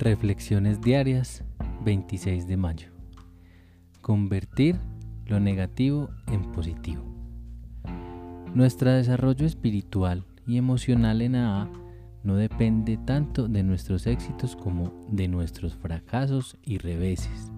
[0.00, 1.42] Reflexiones diarias
[1.84, 2.90] 26 de mayo.
[4.00, 4.76] Convertir
[5.26, 7.02] lo negativo en positivo.
[8.54, 11.68] Nuestro desarrollo espiritual y emocional en AA
[12.22, 17.50] no depende tanto de nuestros éxitos como de nuestros fracasos y reveses.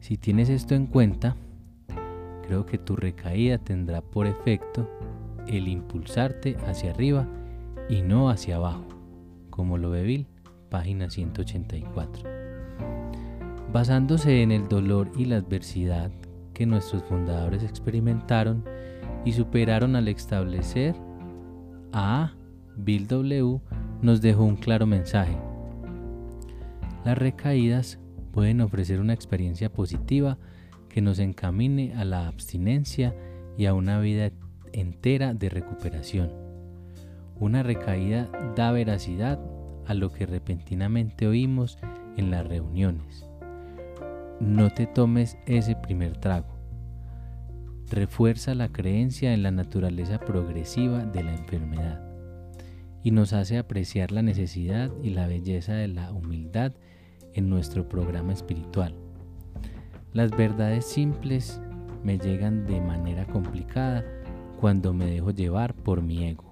[0.00, 1.36] Si tienes esto en cuenta,
[2.46, 4.90] creo que tu recaída tendrá por efecto
[5.46, 7.26] el impulsarte hacia arriba
[7.88, 8.84] y no hacia abajo,
[9.48, 10.35] como lo ve Bill
[10.68, 12.22] página 184.
[13.72, 16.10] Basándose en el dolor y la adversidad
[16.54, 18.64] que nuestros fundadores experimentaron
[19.24, 20.94] y superaron al establecer
[21.92, 22.32] a
[22.76, 23.60] Bill W
[24.02, 25.36] nos dejó un claro mensaje.
[27.04, 27.98] Las recaídas
[28.32, 30.38] pueden ofrecer una experiencia positiva
[30.88, 33.14] que nos encamine a la abstinencia
[33.56, 34.30] y a una vida
[34.72, 36.32] entera de recuperación.
[37.38, 39.38] Una recaída da veracidad
[39.86, 41.78] a lo que repentinamente oímos
[42.16, 43.26] en las reuniones.
[44.40, 46.56] No te tomes ese primer trago.
[47.90, 52.02] Refuerza la creencia en la naturaleza progresiva de la enfermedad
[53.02, 56.72] y nos hace apreciar la necesidad y la belleza de la humildad
[57.34, 58.94] en nuestro programa espiritual.
[60.12, 61.60] Las verdades simples
[62.02, 64.04] me llegan de manera complicada
[64.60, 66.45] cuando me dejo llevar por mi ego.